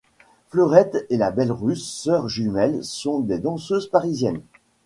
Fleurette 0.49 1.05
et 1.11 1.17
la 1.17 1.29
Belle 1.29 1.51
Russe, 1.51 1.87
sœurs 1.87 2.27
jumelles, 2.27 2.83
sont 2.83 3.19
des 3.19 3.37
danseuses 3.37 3.87
parisiennes. 3.87 4.41